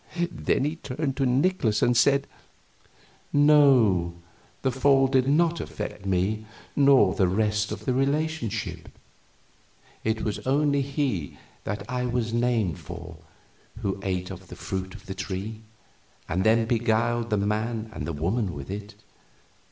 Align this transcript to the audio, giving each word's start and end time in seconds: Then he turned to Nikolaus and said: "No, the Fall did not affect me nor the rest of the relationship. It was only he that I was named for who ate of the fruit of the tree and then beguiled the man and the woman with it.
Then 0.31 0.65
he 0.65 0.77
turned 0.77 1.15
to 1.17 1.27
Nikolaus 1.27 1.83
and 1.83 1.95
said: 1.95 2.25
"No, 3.31 4.15
the 4.63 4.71
Fall 4.71 5.07
did 5.07 5.27
not 5.27 5.59
affect 5.61 6.07
me 6.07 6.47
nor 6.75 7.13
the 7.13 7.27
rest 7.27 7.71
of 7.71 7.85
the 7.85 7.93
relationship. 7.93 8.89
It 10.03 10.23
was 10.23 10.39
only 10.39 10.81
he 10.81 11.37
that 11.65 11.87
I 11.87 12.07
was 12.07 12.33
named 12.33 12.79
for 12.79 13.17
who 13.83 13.99
ate 14.01 14.31
of 14.31 14.47
the 14.47 14.55
fruit 14.55 14.95
of 14.95 15.05
the 15.05 15.13
tree 15.13 15.61
and 16.27 16.43
then 16.43 16.65
beguiled 16.65 17.29
the 17.29 17.37
man 17.37 17.91
and 17.93 18.07
the 18.07 18.11
woman 18.13 18.55
with 18.55 18.71
it. 18.71 18.95